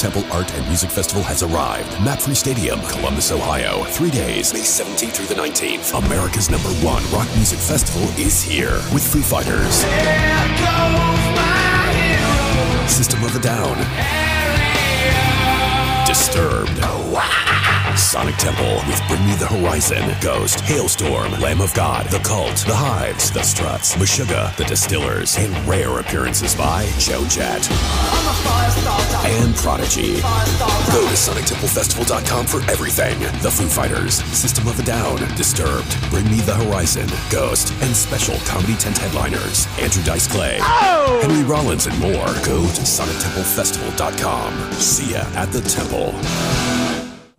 [0.00, 1.90] Temple Art and Music Festival has arrived.
[1.98, 3.84] Mapfre Stadium, Columbus, Ohio.
[3.84, 5.92] Three days, May 17th through the 19th.
[6.06, 9.84] America's number one rock music festival is here with Foo Fighters,
[12.90, 13.76] System of a Down,
[16.06, 16.99] Disturbed.
[17.96, 22.74] Sonic Temple with Bring Me the Horizon, Ghost, Halestorm, Lamb of God, The Cult, The
[22.74, 27.68] Hives, The Struts, Meshuggah, The Distillers, and rare appearances by Joan Jett
[29.24, 30.16] and Prodigy.
[30.92, 33.18] Go to SonicTempleFestival.com for everything.
[33.42, 38.36] The Foo Fighters, System of a Down, Disturbed, Bring Me the Horizon, Ghost, and special
[38.46, 41.20] comedy tent headliners Andrew Dice Clay, oh!
[41.22, 42.26] Henry Rollins, and more.
[42.44, 44.72] Go to SonicTempleFestival.com.
[44.74, 46.14] See ya at the temple.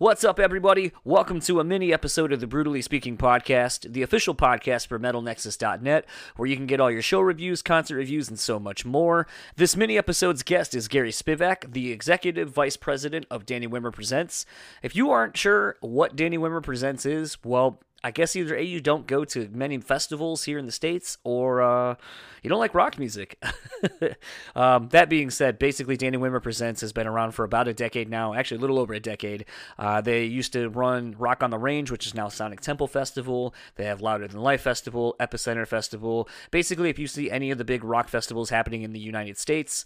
[0.02, 0.90] What's up, everybody?
[1.04, 6.06] Welcome to a mini episode of the Brutally Speaking Podcast, the official podcast for MetalNexus.net,
[6.34, 9.28] where you can get all your show reviews, concert reviews, and so much more.
[9.54, 14.44] This mini episode's guest is Gary Spivack, the Executive Vice President of Danny Wimmer Presents.
[14.82, 18.80] If you aren't sure what Danny Wimmer Presents is, well, I guess either A, you
[18.80, 21.94] don't go to many festivals here in the States, or uh,
[22.42, 23.40] you don't like rock music.
[24.56, 28.10] um, that being said, basically, Danny Wimmer Presents has been around for about a decade
[28.10, 29.44] now, actually, a little over a decade.
[29.78, 33.54] Uh, they used to run Rock on the Range, which is now Sonic Temple Festival.
[33.76, 36.28] They have Louder Than Life Festival, Epicenter Festival.
[36.50, 39.84] Basically, if you see any of the big rock festivals happening in the United States,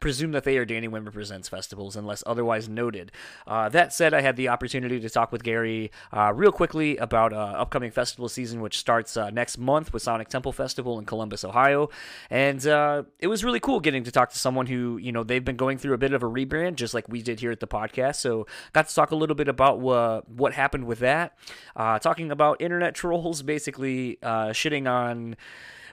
[0.00, 3.10] presume that they are Danny Wimmer Presents festivals unless otherwise noted.
[3.46, 7.32] Uh, that said, I had the opportunity to talk with Gary uh, real quickly about
[7.32, 11.44] uh, upcoming festival season, which starts uh, next month with Sonic Temple Festival in Columbus,
[11.44, 11.90] Ohio.
[12.30, 15.44] And uh, it was really cool getting to talk to someone who, you know, they've
[15.44, 17.66] been going through a bit of a rebrand, just like we did here at the
[17.66, 18.16] podcast.
[18.16, 21.36] So got to talk a little bit about what happened with that,
[21.74, 25.36] uh, talking about internet trolls, basically shitting on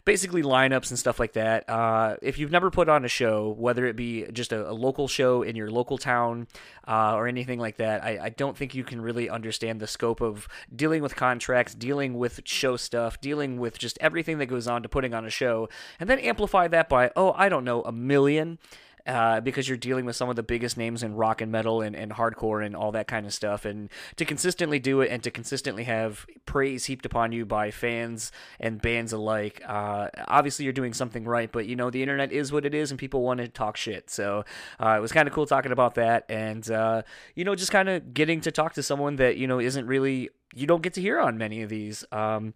[0.06, 1.68] basically lineups and stuff like that.
[1.68, 5.08] Uh, if you've never put on a show, whether it be just a, a local
[5.08, 6.48] show in your local town
[6.88, 10.22] uh, or anything like that, I, I, don't think you can really understand the scope
[10.22, 14.84] of dealing with contracts, dealing with show stuff, dealing with just everything that goes on
[14.84, 15.68] to putting on a show,
[16.00, 18.60] and then amplify that by, oh, I don't know, a million
[19.08, 21.96] uh, because you're dealing with some of the biggest names in rock and metal and,
[21.96, 23.66] and hardcore and all that kind of stuff.
[23.66, 28.32] And to consistently do it and to consistently have praise heaped upon you by fans
[28.60, 31.52] and bands alike, uh, obviously you're doing something right.
[31.52, 34.10] But you know the internet is what it is, and people want to talk shit.
[34.10, 34.46] So
[34.80, 37.04] uh, it was kind of cool talking about that, and uh,
[37.36, 40.30] you know just kind of getting to talk to someone that you know isn't really
[40.54, 42.04] you don't get to hear on many of these.
[42.12, 42.54] Um,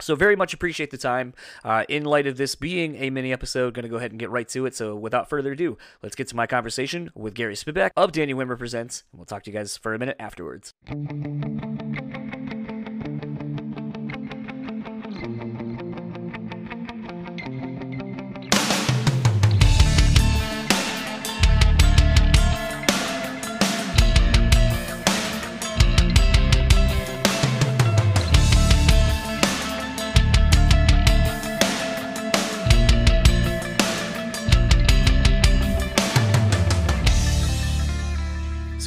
[0.00, 1.34] so very much appreciate the time.
[1.64, 4.30] Uh, in light of this being a mini episode, going to go ahead and get
[4.30, 4.74] right to it.
[4.74, 8.58] So without further ado, let's get to my conversation with Gary Spivack of Danny Wimmer
[8.58, 9.04] Presents.
[9.12, 10.74] and We'll talk to you guys for a minute afterwards.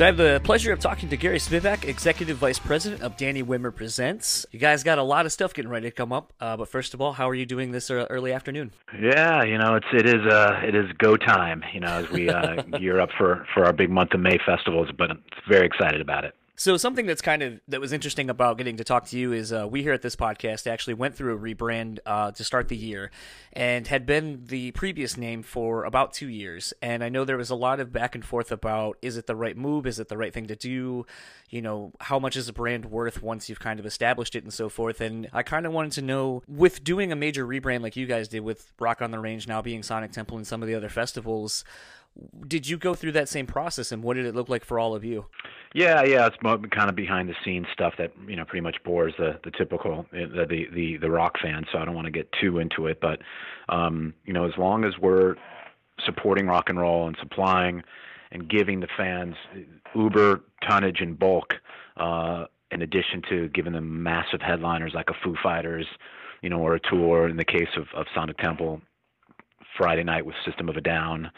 [0.02, 3.44] So I have the pleasure of talking to Gary Spivack, Executive Vice President of Danny
[3.44, 4.48] Wimmer Presents.
[4.50, 6.96] You guys got a lot of stuff getting ready to come up, uh, but first
[6.96, 8.72] of all, how are you doing this uh, early afternoon?
[9.00, 11.64] Yeah, you know, it's it is uh it is go time.
[11.72, 14.90] You know, as we uh, gear up for for our big month of May festivals,
[14.98, 16.34] but I'm very excited about it.
[16.56, 19.52] So something that's kind of that was interesting about getting to talk to you is
[19.52, 22.76] uh, we here at this podcast actually went through a rebrand uh, to start the
[22.76, 23.10] year,
[23.54, 26.74] and had been the previous name for about two years.
[26.82, 29.36] And I know there was a lot of back and forth about is it the
[29.36, 31.06] right move, is it the right thing to do,
[31.50, 34.54] you know, how much is a brand worth once you've kind of established it and
[34.54, 35.02] so forth.
[35.02, 38.28] And I kind of wanted to know with doing a major rebrand like you guys
[38.28, 40.90] did with Rock on the Range now being Sonic Temple and some of the other
[40.90, 41.64] festivals
[42.48, 44.94] did you go through that same process and what did it look like for all
[44.94, 45.26] of you?
[45.74, 49.14] Yeah yeah it's kind of behind the scenes stuff that you know pretty much bores
[49.18, 52.30] the the typical eh, the the the, rock fan so i don't want to get
[52.42, 53.20] too into it but
[53.70, 55.36] um you know as long as we're
[56.06, 57.84] supporting rock and roll and supplying
[58.32, 59.36] and giving the fans
[59.96, 61.54] uber tonnage in bulk
[61.98, 65.86] uh in addition to giving them massive headliners like a foo fighters
[66.42, 68.82] you know or a tour in the case of of sonic temple
[69.78, 71.32] friday night with system of a down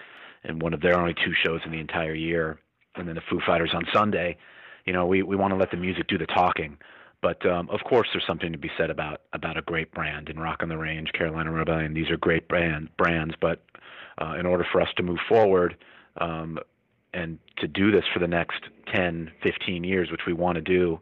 [0.44, 2.60] and one of their only two shows in the entire year,
[2.96, 4.38] and then the Foo Fighters on Sunday.
[4.86, 6.78] You know, we we want to let the music do the talking.
[7.22, 10.38] But um, of course, there's something to be said about about a great brand in
[10.38, 11.94] Rock on the Range, Carolina Rebellion.
[11.94, 13.64] These are great brand brands, but
[14.22, 15.78] uh, in order for us to move forward
[16.18, 16.60] um,
[17.14, 21.00] and to do this for the next 10, 15 years, which we want to do,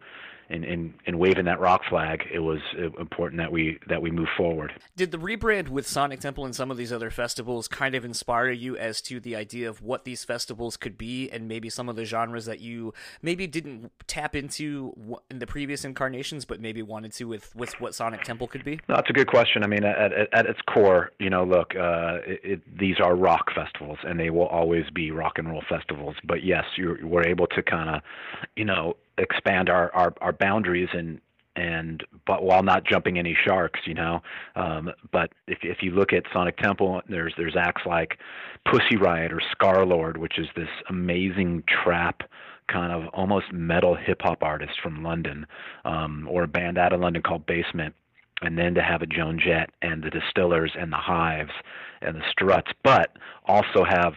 [0.52, 2.60] in, in, in waving that rock flag, it was
[3.00, 4.74] important that we that we move forward.
[4.96, 8.52] Did the rebrand with Sonic Temple and some of these other festivals kind of inspire
[8.52, 11.96] you as to the idea of what these festivals could be, and maybe some of
[11.96, 14.94] the genres that you maybe didn't tap into
[15.30, 18.80] in the previous incarnations, but maybe wanted to with with what Sonic Temple could be?
[18.88, 19.64] No, that's a good question.
[19.64, 23.16] I mean, at, at, at its core, you know, look, uh, it, it, these are
[23.16, 26.16] rock festivals, and they will always be rock and roll festivals.
[26.24, 28.02] But yes, you're, we're able to kind of,
[28.56, 31.20] you know, expand our, our, our boundaries and
[31.56, 34.22] and but while not jumping any sharks, you know.
[34.56, 38.18] Um, but if if you look at Sonic Temple, there's there's acts like
[38.66, 42.24] Pussy Riot or Scarlxrd, which is this amazing trap
[42.72, 45.46] kind of almost metal hip hop artist from London,
[45.84, 47.94] um, or a band out of London called Basement,
[48.42, 51.52] and then to have a Joan Jett and the Distillers and the Hives
[52.02, 54.14] and the Struts, but also have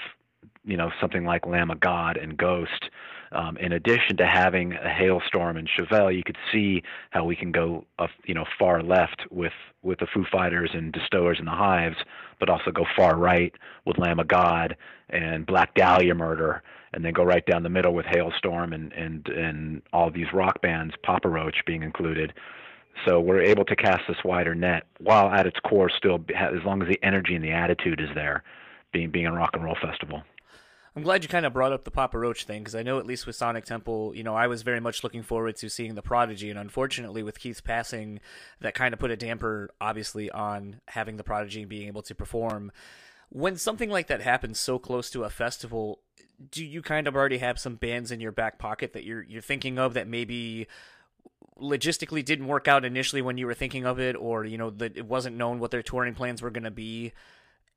[0.65, 2.91] you know something like Lamb of God and Ghost
[3.35, 7.53] um, in addition to having a Halestorm and Chevelle, you could see how we can
[7.53, 9.53] go, uh, you know, far left with
[9.83, 11.97] with the Foo Fighters and Distillers and the Hives,
[12.41, 13.53] but also go far right
[13.85, 14.77] with Lamb of God
[15.11, 19.27] and Black Dahlia Murder, and then go right down the middle with Halestorm and and
[19.29, 22.33] and all these rock bands, Papa Roach being included.
[23.05, 26.81] So we're able to cast this wider net while at its core still, as long
[26.81, 28.45] as the energy and the attitude is there,
[28.93, 30.23] being being a rock and roll festival.
[30.97, 33.07] I'm glad you kind of brought up the Papa Roach thing because I know at
[33.07, 36.03] least with Sonic Temple, you know, I was very much looking forward to seeing the
[36.03, 38.21] Prodigy, and unfortunately with Keith's passing,
[38.61, 42.15] that kind of put a damper, obviously, on having the Prodigy and being able to
[42.15, 42.71] perform.
[43.29, 45.99] When something like that happens so close to a festival,
[46.53, 49.43] do you kind of already have some bands in your back pocket that you're you're
[49.43, 50.69] thinking of that maybe
[51.61, 54.97] logistically didn't work out initially when you were thinking of it, or you know that
[54.97, 57.13] it wasn't known what their touring plans were going to be?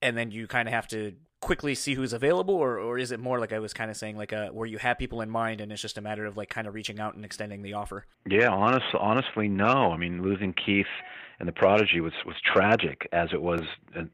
[0.02, 3.20] And then you kind of have to quickly see who's available or, or is it
[3.20, 5.30] more like i was kind of saying like a, uh, where you have people in
[5.30, 7.74] mind and it's just a matter of like kind of reaching out and extending the
[7.74, 8.06] offer?
[8.28, 9.92] Yeah honest, honestly no.
[9.92, 10.88] I mean losing keith
[11.40, 13.62] and the prodigy was was tragic as it was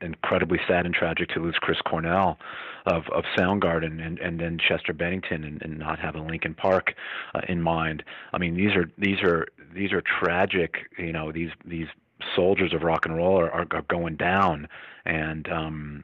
[0.02, 2.38] incredibly sad and tragic to lose chris cornell
[2.86, 6.94] of of soundgarden and and then chester bennington and, and not having linkin park
[7.36, 8.04] uh, in mind.
[8.34, 11.88] I mean these are these are these are tragic you know these these
[12.36, 14.68] soldiers of rock and roll are, are, are going down.
[15.06, 16.04] And um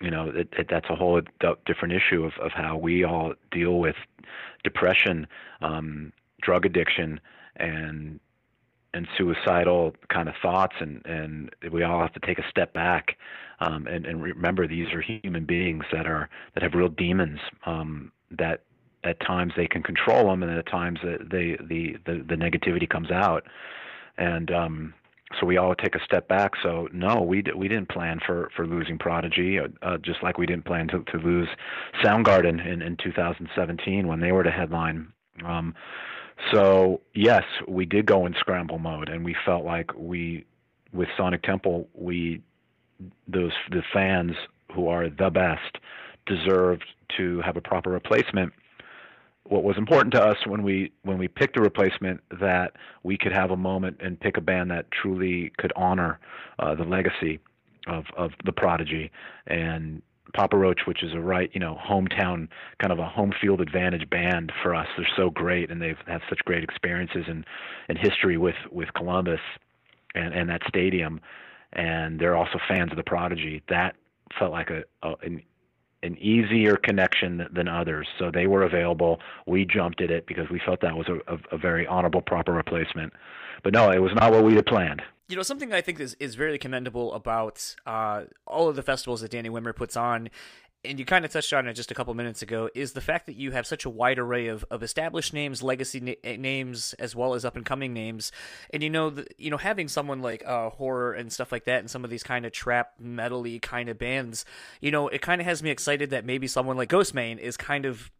[0.00, 1.20] you know it, it, that's a whole
[1.66, 3.96] different issue of, of how we all deal with
[4.64, 5.26] depression,
[5.62, 6.12] um,
[6.42, 7.20] drug addiction,
[7.56, 8.18] and
[8.92, 13.16] and suicidal kind of thoughts, and and we all have to take a step back
[13.60, 18.10] um, and and remember these are human beings that are that have real demons um,
[18.30, 18.62] that
[19.04, 23.44] at times they can control them, and at times the the the negativity comes out,
[24.18, 24.94] and um,
[25.38, 26.52] so we all take a step back.
[26.62, 30.38] So no, we d- we didn't plan for for losing Prodigy, uh, uh, just like
[30.38, 31.48] we didn't plan to to lose
[32.02, 35.12] Soundgarden in in 2017 when they were to headline.
[35.44, 35.74] Um,
[36.52, 40.44] so yes, we did go in scramble mode, and we felt like we
[40.92, 42.42] with Sonic Temple we
[43.26, 44.32] those the fans
[44.74, 45.78] who are the best
[46.26, 46.84] deserved
[47.16, 48.52] to have a proper replacement
[49.46, 53.32] what was important to us when we when we picked a replacement that we could
[53.32, 56.18] have a moment and pick a band that truly could honor
[56.58, 57.40] uh, the legacy
[57.86, 59.10] of of the prodigy
[59.46, 60.02] and
[60.34, 62.48] Papa Roach, which is a right, you know, hometown
[62.80, 64.88] kind of a home field advantage band for us.
[64.96, 67.44] They're so great, and they've had such great experiences and
[67.88, 69.40] and history with with Columbus
[70.14, 71.20] and and that stadium,
[71.72, 73.62] and they're also fans of the Prodigy.
[73.68, 73.94] That
[74.38, 75.42] felt like a, a an
[76.04, 78.06] an easier connection than others.
[78.18, 79.20] So they were available.
[79.46, 82.52] We jumped at it because we felt that was a, a, a very honorable, proper
[82.52, 83.12] replacement.
[83.62, 85.02] But no, it was not what we had planned.
[85.28, 89.22] You know, something I think is, is very commendable about uh, all of the festivals
[89.22, 90.28] that Danny Wimmer puts on
[90.84, 93.26] and you kind of touched on it just a couple minutes ago, is the fact
[93.26, 96.94] that you have such a wide array of, of established names, legacy na- eh, names,
[96.98, 98.32] as well as up and coming names,
[98.70, 101.80] and you know, the, you know, having someone like uh, HO99O9 and stuff like that,
[101.80, 104.44] and some of these kind of trap metally kind of bands,
[104.80, 107.86] you know, it kind of has me excited that maybe someone like Ghostemane is kind
[107.86, 108.10] of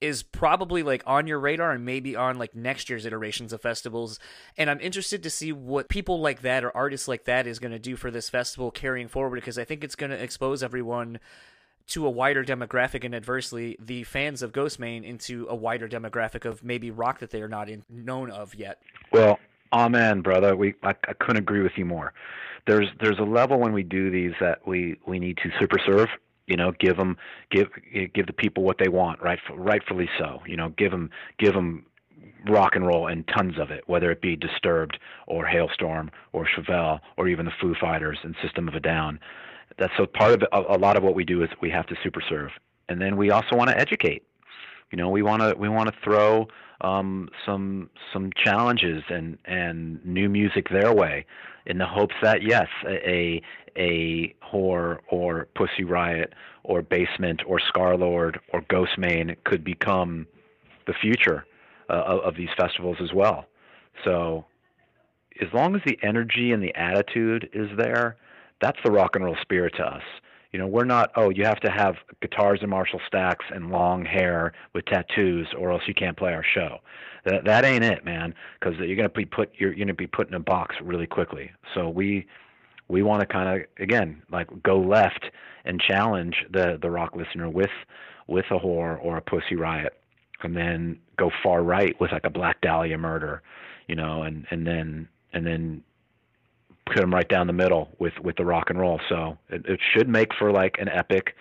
[0.00, 4.18] is probably like on your radar and maybe on like next year's iterations of festivals.
[4.56, 7.72] And i'm interested to see what people like that or artists like that is going
[7.72, 11.18] to do for this festival carrying forward because i think it's going to expose everyone
[11.88, 16.62] to a wider demographic and adversely the fans of Ghostemane into a wider demographic of
[16.62, 18.80] maybe rock that they are not in, known of yet.
[19.12, 19.38] Well,
[19.72, 20.54] amen, brother.
[20.54, 22.12] We I, I couldn't agree with you more.
[22.66, 26.08] There's there's a level when we do these that we we need to super serve.
[26.46, 27.16] You know, give them
[27.50, 27.68] give
[28.14, 29.38] give the people what they want, right?
[29.54, 30.40] Rightfully so.
[30.46, 31.86] You know, give them give them
[32.48, 37.00] rock and roll and tons of it, whether it be Disturbed or Halestorm or Chevelle
[37.16, 39.18] or even the Foo Fighters and System of a Down
[39.78, 41.96] that's so part of a, a lot of what we do is we have to
[42.02, 42.50] super serve,
[42.88, 44.22] and then we also want to educate.
[44.90, 46.48] You know, we want to we want to throw
[46.80, 51.26] um, some some challenges and and new music their way,
[51.66, 53.42] in the hopes that yes, a
[53.76, 56.32] a HO99O9 or Pussy Riot
[56.64, 60.26] or Basement or Scarlxrd or Ghostemane could become
[60.86, 61.46] the future
[61.88, 63.46] uh, of, of these festivals as well.
[64.04, 64.46] So
[65.40, 68.16] as long as the energy and the attitude is there,
[68.60, 70.02] that's the rock and roll spirit to us.
[70.52, 74.04] You know, we're not, oh, you have to have guitars and Marshall stacks and long
[74.04, 76.78] hair with tattoos or else you can't play our show.
[77.26, 80.06] That that ain't it, man, cuz you're going to be put you're going to be
[80.06, 81.50] put in a box really quickly.
[81.74, 82.26] So we
[82.88, 85.26] we want to kind of again, like go left
[85.66, 87.70] and challenge the the rock listener with
[88.26, 89.98] with a HO99O9 or a pussy riot
[90.42, 93.42] and then go far right with like a Black Dahlia murder,
[93.86, 95.82] you know, and and then and then
[96.88, 99.00] put them right down the middle with with the rock and roll.
[99.08, 101.34] So it, it should make for like an epic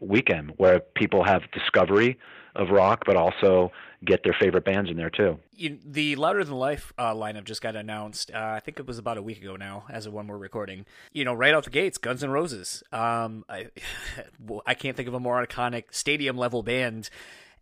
[0.00, 2.18] weekend where people have discovery
[2.54, 3.70] of rock, but also
[4.04, 5.38] get their favorite bands in there too.
[5.52, 8.30] You, the Louder Than Life uh, lineup just got announced.
[8.32, 10.86] Uh, I think it was about a week ago now, as of when we're recording.
[11.12, 12.82] You know, right out the gates, Guns N' Roses.
[12.92, 13.68] Um, I,
[14.66, 17.10] I can't think of a more iconic stadium level band.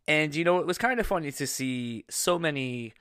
[0.07, 2.95] And you know, it was kind of funny to see so many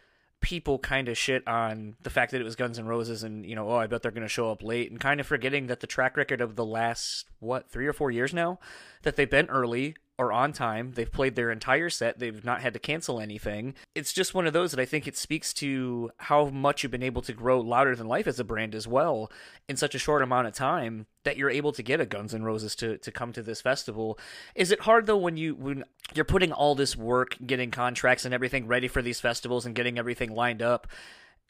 [0.43, 3.55] people kind of shit on the fact that it was Guns N' Roses and, you
[3.55, 5.79] know, oh, I bet they're going to show up late and kind of forgetting that
[5.79, 8.59] the track record of the last, what, three or four years now,
[9.01, 10.91] that they've been early or on time.
[10.93, 12.19] They've played their entire set.
[12.19, 13.73] They've not had to cancel anything.
[13.95, 17.03] It's just one of those that I think it speaks to how much you've been
[17.03, 19.31] able to grow louder than life as a brand as well
[19.67, 22.43] in such a short amount of time that you're able to get a Guns N'
[22.43, 24.19] Roses to, to come to this festival.
[24.53, 28.33] Is it hard though when you when you're putting all this work, getting contracts and
[28.33, 30.87] everything ready for these festivals and getting everything lined up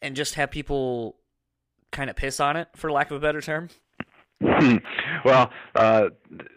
[0.02, 1.18] and just have people
[1.92, 3.70] kind of piss on it for lack of a better term?
[5.26, 6.10] well, uh,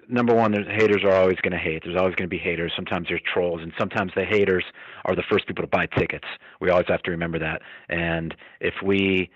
[0.09, 1.83] number one, there's haters are always going to hate.
[1.85, 2.73] There's always going to be haters.
[2.75, 4.65] Sometimes there's trolls, and sometimes the haters
[5.05, 6.27] are the first people to buy tickets.
[6.61, 7.63] We always have to remember that.
[7.89, 9.31] And if we,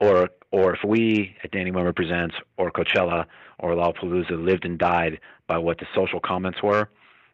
[0.00, 3.24] or or if we at Danny Wimmer Presents or Coachella
[3.58, 6.88] or Lollapalooza lived and died by what the social comments were,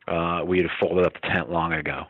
[0.08, 2.04] uh, we'd have folded up the tent long ago.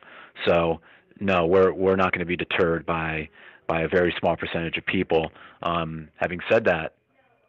[0.47, 0.80] So
[1.21, 3.28] no, we're we're not going to be deterred by
[3.66, 5.30] by a very small percentage of people.
[5.62, 6.94] Um, having said that,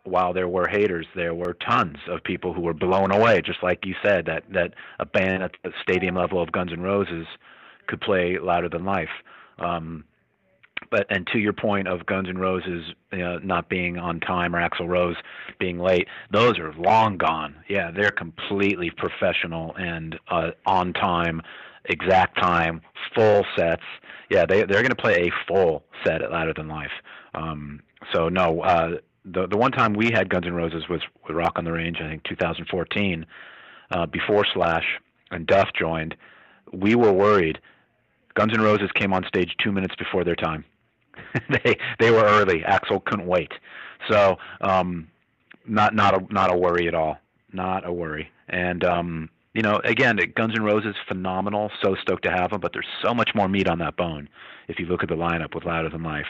[0.04, 3.86] while there were haters, there were tons of people who were blown away, just like
[3.86, 7.26] you said, that that a band at the stadium level of Guns N' Roses
[7.88, 9.10] could play louder than life.
[9.60, 10.04] Um,
[10.92, 14.56] but and to your point of Guns N' Roses you know, not being on time
[14.56, 15.16] or Axl Rose
[15.60, 17.56] being late, those are long gone.
[17.70, 21.42] Yeah, they're completely professional and uh, on time,
[21.86, 22.82] exact time,
[23.16, 23.84] full sets.
[24.30, 26.92] Yeah, they they're going to play a full set at Louder Than Life.
[27.34, 27.82] Um,
[28.12, 31.54] so no, uh, the the one time we had Guns N' Roses was with Rock
[31.56, 33.26] on the Range, I think 2014,
[33.92, 34.86] uh, before Slash
[35.32, 36.16] and Duff joined.
[36.72, 37.60] We were worried.
[38.36, 40.66] Guns N' Roses came on stage two minutes before their time.
[41.50, 42.62] they they were early.
[42.62, 43.52] Axl couldn't wait,
[44.10, 45.08] so um,
[45.66, 47.18] not not a not a worry at all.
[47.52, 48.30] Not a worry.
[48.50, 51.72] And um, you know, again, Guns N' Roses phenomenal.
[51.84, 54.28] So stoked to have them, but there's so much more meat on that bone.
[54.68, 56.26] If you look at the lineup with Louder Than Life,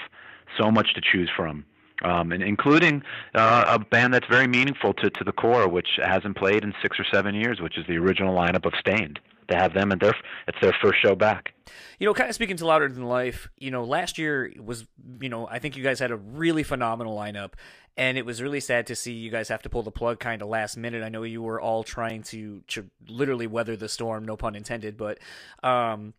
[0.59, 1.65] so much to choose from
[2.03, 3.03] um, and including
[3.35, 6.99] uh, a band that's very meaningful to, to the core, which hasn't played in six
[6.99, 9.19] or seven years, which is the original lineup of Staind.
[9.49, 10.15] To have them and their
[10.47, 11.53] it's their first show back.
[11.99, 13.49] You know, kind of speaking to louder than life.
[13.57, 14.85] You know, last year was
[15.19, 17.51] you know I think you guys had a really phenomenal lineup,
[17.95, 20.41] and it was really sad to see you guys have to pull the plug kind
[20.41, 21.03] of last minute.
[21.03, 24.97] I know you were all trying to, to literally weather the storm, no pun intended,
[24.97, 25.19] but
[25.61, 26.13] um,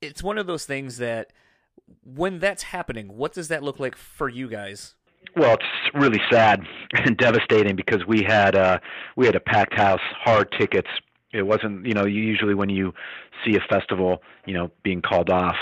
[0.00, 1.32] it's one of those things that
[2.04, 4.94] when that's happening, what does that look like for you guys?
[5.36, 6.62] Well, it's really sad
[6.92, 8.78] and devastating because we had uh,
[9.16, 10.88] we had a packed house, hard tickets.
[11.32, 12.92] It wasn't, you know, usually when you
[13.44, 15.56] see a festival, you know, being called off.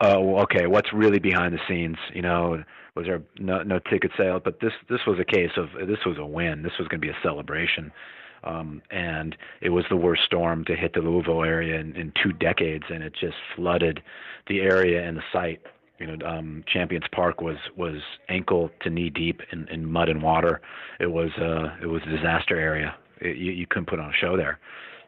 [0.00, 1.98] Oh, okay, what's really behind the scenes?
[2.14, 2.64] You know,
[2.96, 4.40] was there no, no ticket sale?
[4.42, 6.62] But this this was a case of this was a win.
[6.62, 7.92] This was going to be a celebration.
[8.42, 12.32] Um, and it was the worst storm to hit the Louisville area in, in two
[12.32, 14.02] decades, and it just flooded
[14.48, 15.60] the area and the site
[16.00, 20.22] you know, um, Champions Park was was ankle to knee deep in, in mud and
[20.22, 20.60] water.
[20.98, 22.96] It was uh, it was a disaster area.
[23.20, 24.58] It, you, you couldn't put on a show there.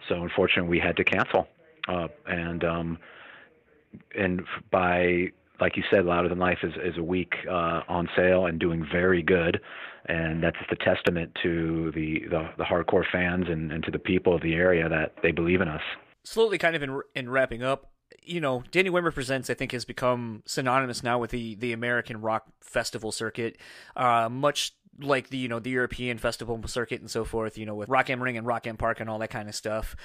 [0.09, 1.49] So unfortunately, we had to cancel.
[1.89, 2.99] Uh, and um,
[4.17, 8.47] and by like you said, Louder Than Life is is a week uh, on sale
[8.47, 9.61] and doing very good.
[10.07, 14.01] And that's just a testament to the, the, the hardcore fans and, and to the
[14.01, 15.81] people of the area that they believe in us
[16.25, 17.92] slowly kind of in, in wrapping up
[18.23, 22.21] you know, Danny Wimmer Presents, I think, has become synonymous now with the, the American
[22.21, 23.59] rock festival circuit,
[23.97, 27.75] uh, much like the, you know, the European festival circuit and so forth, you know,
[27.75, 29.97] with Rock am Ring and Rock am Park and all that kind of stuff.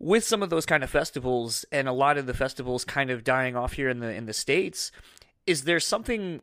[0.00, 3.22] with some of those kind of festivals and a lot of the festivals kind of
[3.22, 4.90] dying off here in the in the states,
[5.46, 6.40] is there something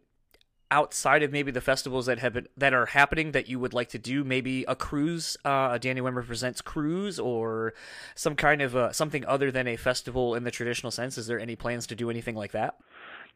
[0.69, 3.89] outside of maybe the festivals that have been, that are happening that you would like
[3.89, 4.23] to do?
[4.23, 7.73] Maybe a cruise, uh, a Danny Wimmer presents cruise, or
[8.15, 11.17] some kind of uh, something other than a festival in the traditional sense.
[11.17, 12.77] Is there any plans to do anything like that?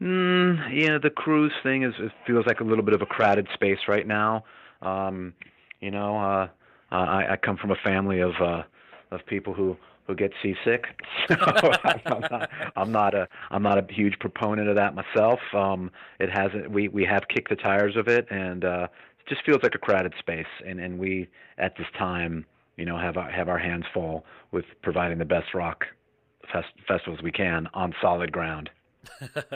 [0.01, 3.47] Mm, yeah, the cruise thing is it feels like a little bit of a crowded
[3.53, 4.43] space right now.
[4.81, 5.33] Um,
[5.79, 6.47] you know, uh,
[6.91, 8.63] I, I come from a family of uh,
[9.11, 9.77] of people who
[10.07, 10.85] who get seasick.
[11.27, 11.35] So
[12.05, 15.39] I'm not, I'm not a I'm not a huge proponent of that myself.
[15.53, 18.87] Um, it hasn't we we have kicked the tires of it, and uh,
[19.19, 20.47] it just feels like a crowded space.
[20.65, 22.45] And and we at this time,
[22.77, 25.85] you know, have our, have our hands full with providing the best rock
[26.51, 28.69] fest- festivals we can on solid ground.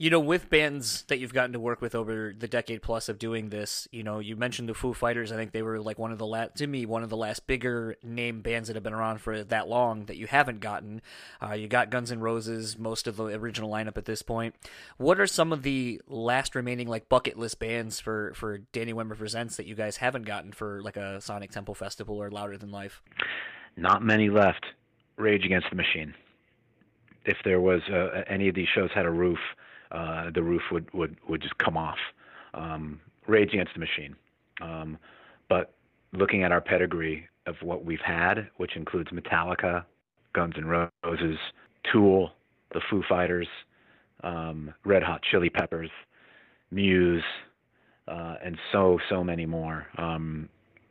[0.00, 3.18] you know, with bands that you've gotten to work with over the decade plus of
[3.18, 5.32] doing this, you know, you mentioned the Foo Fighters.
[5.32, 7.48] I think they were like one of the last, to me, one of the last
[7.48, 11.02] bigger name bands that have been around for that long that you haven't gotten.
[11.42, 14.54] Uh, you got Guns N' Roses, most of the original lineup at this point.
[14.98, 19.18] What are some of the last remaining like bucket list bands for for Danny Wimmer
[19.18, 22.70] Presents that you guys haven't gotten for like a Sonic Temple Festival or Louder Than
[22.70, 23.02] Life?
[23.76, 24.64] Not many left.
[25.16, 26.14] Rage Against the Machine.
[27.24, 29.40] If there was uh, any of these shows had a roof
[29.90, 31.98] uh, the roof would, would, would just come off.
[32.54, 34.16] Um, Rage Against the Machine.
[34.60, 34.98] Um,
[35.48, 35.74] but
[36.12, 39.84] looking at our pedigree of what we've had, which includes Metallica,
[40.34, 41.38] Guns N' Roses,
[41.92, 42.32] Tool,
[42.72, 43.48] the Foo Fighters,
[44.22, 45.90] um, Red Hot Chili Peppers,
[46.70, 47.22] Muse,
[48.08, 49.86] uh, and so so many more.
[49.96, 50.48] Um,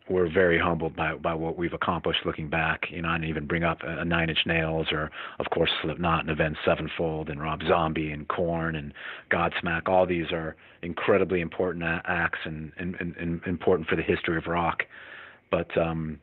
[0.10, 2.86] we're very humbled by by what we've accomplished looking back.
[2.90, 6.22] You know, I didn't even bring up a, Nine Inch Nails or, of course, Slipknot
[6.22, 8.94] and Avenged Sevenfold and Rob Zombie and Korn and
[9.32, 9.88] Godsmack.
[9.88, 14.48] All these are incredibly important acts and, and, and, and important for the history of
[14.48, 14.84] rock.
[15.52, 16.20] But um,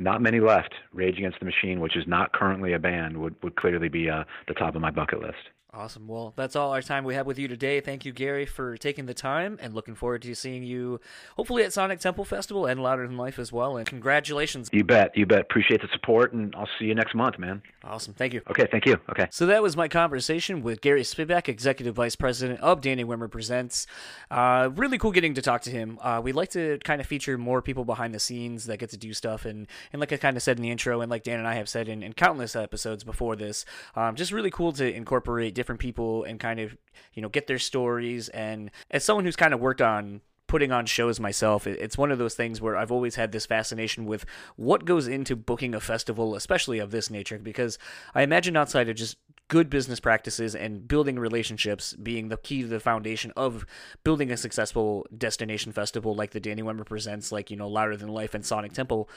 [0.00, 0.74] not many left.
[0.92, 4.24] Rage Against the Machine, which is not currently a band, would, would clearly be uh,
[4.48, 5.50] the top of my bucket list.
[5.72, 6.08] Awesome.
[6.08, 7.80] Well, that's all our time we have with you today.
[7.80, 11.00] Thank you, Gary, for taking the time and looking forward to seeing you
[11.36, 13.76] hopefully at Sonic Temple Festival and Louder Than Life as well.
[13.76, 14.68] And congratulations.
[14.72, 15.16] You bet.
[15.16, 15.42] You bet.
[15.42, 17.62] Appreciate the support, and I'll see you next month, man.
[17.84, 18.14] Awesome.
[18.14, 18.42] Thank you.
[18.50, 18.66] Okay.
[18.68, 18.96] Thank you.
[19.10, 19.28] Okay.
[19.30, 23.86] So that was my conversation with Gary Spivack, Executive Vice President of Danny Wimmer Presents.
[24.28, 26.00] Uh, really cool getting to talk to him.
[26.02, 28.96] Uh, we like to kind of feature more people behind the scenes that get to
[28.96, 29.44] do stuff.
[29.44, 31.54] And, and like I kind of said in the intro, and like Dan and I
[31.54, 35.80] have said in, in countless episodes before this, um, just really cool to incorporate different
[35.80, 36.76] people and kind of
[37.14, 38.28] you know get their stories.
[38.30, 42.18] And as someone who's kind of worked on putting on shows myself, it's one of
[42.18, 44.26] those things where I've always had this fascination with
[44.56, 47.78] what goes into booking a festival, especially of this nature, because
[48.16, 49.16] I imagine outside of just
[49.50, 53.66] good business practices and building relationships being the key to the foundation of
[54.04, 58.08] building a successful destination festival like the Danny Wimmer presents, like, you know, Louder Than
[58.08, 59.10] Life and Sonic Temple.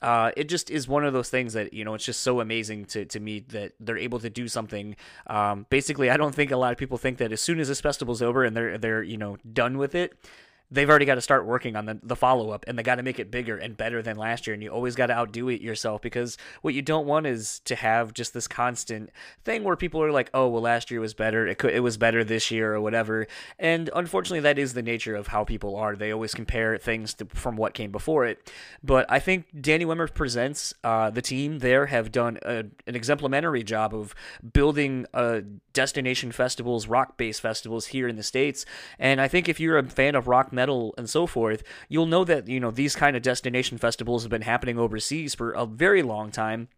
[0.00, 2.86] Uh, it just is one of those things that, you know, it's just so amazing
[2.86, 4.96] to, to me that they're able to do something.
[5.26, 7.82] Um, basically, I don't think a lot of people think that as soon as this
[7.82, 10.14] festival's over and they're, they're, you know, done with it,
[10.70, 13.02] they've already got to start working on the, the follow up and they got to
[13.02, 14.54] make it bigger and better than last year.
[14.54, 17.74] And you always got to outdo it yourself because what you don't want is to
[17.74, 19.10] have just this constant
[19.44, 21.46] thing where people are like, oh, well, last year was better.
[21.46, 23.26] It, could, it was better this year or whatever.
[23.58, 25.94] And unfortunately, that is the nature of how people are.
[25.94, 28.50] They always compare things to, from what came before it.
[28.82, 33.62] But I think Danny Wimmer Presents, uh, the team there have done a, an exemplary
[33.62, 34.14] job of
[34.52, 38.64] building a destination festivals, rock based festivals here in the States.
[38.98, 42.24] And I think if you're a fan of rock metal and so forth, you'll know
[42.24, 46.02] that, you know, these kind of destination festivals have been happening overseas for a very
[46.02, 46.68] long time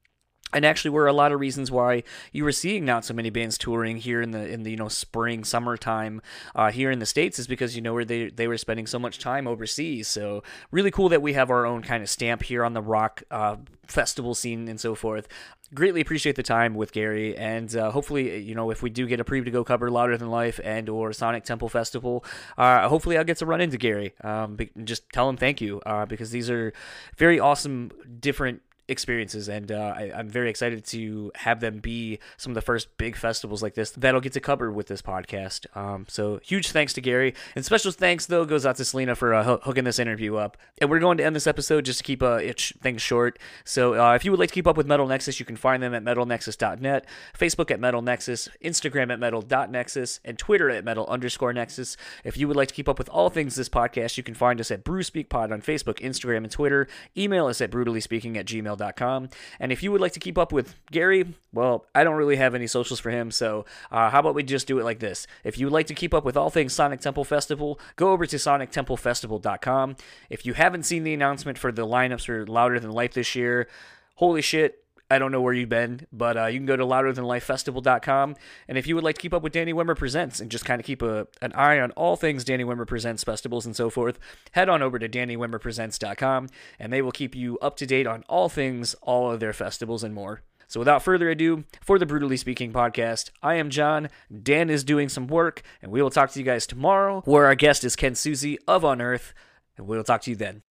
[0.52, 3.59] and actually were a lot of reasons why you were seeing not so many bands
[3.59, 6.22] touring here in the in the you know spring summertime
[6.54, 8.98] uh, here in the states is because you know where they they were spending so
[8.98, 12.64] much time overseas so really cool that we have our own kind of stamp here
[12.64, 13.56] on the rock uh,
[13.87, 15.28] festival scene and so forth
[15.74, 19.20] greatly appreciate the time with Gary, and uh, hopefully, you know, if we do get
[19.20, 22.24] a preview to go cover Louder Than Life and or Sonic Temple Festival,
[22.56, 24.14] uh, hopefully I'll get to run into Gary.
[24.22, 26.72] Um, just tell him thank you uh, because these are
[27.16, 32.53] very awesome, different experiences, and uh, I, am very excited to have them be some
[32.53, 35.66] of the first big festivals like this that'll get to cover with this podcast.
[35.77, 39.35] Um, so huge thanks to Gary, and special thanks though goes out to Selena for
[39.35, 40.57] uh, hooking this interview up.
[40.79, 42.40] And we're going to end this episode just to keep uh,
[42.83, 43.38] things short.
[43.64, 45.83] So uh, if you would like to keep up with Metal Nexus, you can find
[45.83, 47.07] them at metalnexus.net,
[47.38, 51.96] Facebook at Metal Nexus, Instagram at metal.nexus, and Twitter at metal underscore nexus.
[52.25, 54.61] If you would like to keep up with all things this podcast, you can find
[54.61, 56.88] us at Brew on Facebook, Instagram, and Twitter.
[57.16, 59.28] Email us at brutallyspeaking at gmail gmail.com.
[59.60, 62.54] And if you would like to keep up with Gary, well, I don't really have
[62.54, 65.26] any socials for him, so uh, how about we just do it like this?
[65.44, 68.26] If you would like to keep up with all things Sonic Temple Festival, go over
[68.26, 69.96] to sonictemplefestival.com.
[70.30, 73.68] If you haven't seen the announcement for the lineups for Louder Than Life this year,
[74.16, 78.35] holy shit, I don't know where you've been, but uh, you can go to louderthanlifefestival.com.
[78.66, 80.81] And if you would like to keep up with Danny Wimmer Presents and just kind
[80.81, 84.19] of keep a, an eye on all things Danny Wimmer Presents festivals and so forth,
[84.53, 86.49] head on over to DannyWimmerPresents.com
[86.81, 90.03] and they will keep you up to date on all things, all of their festivals
[90.03, 90.42] and more.
[90.69, 94.09] So without further ado, for the Brutally Speaking podcast, I am John.
[94.42, 97.55] Dan is doing some work, and we will talk to you guys tomorrow, where our
[97.55, 99.33] guest is Ken Susie of On Earth,
[99.77, 100.62] and we will talk to you then.